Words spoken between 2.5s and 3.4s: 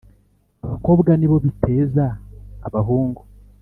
abahungu